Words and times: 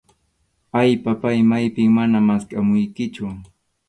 Ay, 0.79 0.91
papáy, 1.05 1.39
maypim 1.49 1.91
mana 1.97 2.19
maskhamuykichu. 2.27 3.25